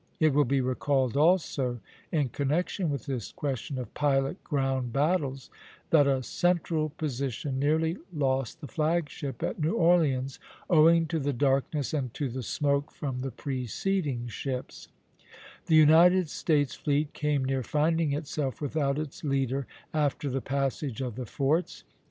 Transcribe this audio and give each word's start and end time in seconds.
It 0.19 0.33
will 0.33 0.45
be 0.45 0.61
recalled, 0.61 1.15
also, 1.15 1.79
in 2.11 2.29
connection 2.29 2.89
with 2.89 3.05
this 3.05 3.31
question 3.31 3.77
of 3.77 3.93
pilot 3.93 4.43
ground 4.43 4.91
battles, 4.91 5.51
that 5.91 6.07
a 6.07 6.23
central 6.23 6.89
position 6.89 7.59
nearly 7.59 7.97
lost 8.11 8.61
the 8.61 8.67
flag 8.67 9.09
ship 9.09 9.43
at 9.43 9.59
New 9.59 9.73
Orleans, 9.75 10.39
owing 10.71 11.05
to 11.05 11.19
the 11.19 11.33
darkness 11.33 11.93
and 11.93 12.11
to 12.15 12.29
the 12.29 12.41
smoke 12.41 12.89
from 12.91 13.19
the 13.19 13.29
preceding 13.29 14.27
ships; 14.27 14.87
the 15.67 15.75
United 15.75 16.29
States 16.29 16.73
fleet 16.73 17.13
came 17.13 17.45
near 17.45 17.61
finding 17.61 18.11
itself 18.11 18.59
without 18.59 18.97
its 18.97 19.23
leader 19.23 19.67
after 19.93 20.31
the 20.31 20.41
passage 20.41 20.99
of 20.99 21.13
the 21.13 21.27
forts. 21.27 21.83